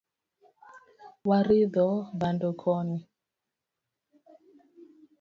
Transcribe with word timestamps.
Waridho 1.29 1.87
bando 2.19 2.49
koni 2.61 2.97